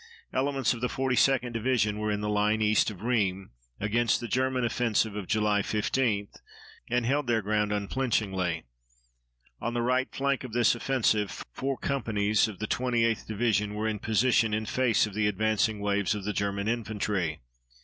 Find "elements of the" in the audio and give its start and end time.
0.33-0.87